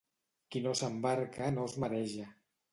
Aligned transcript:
Qui 0.55 0.61
no 0.63 0.73
s'embarca 0.79 1.53
no 1.59 1.69
es 1.73 1.79
mareja. 1.87 2.29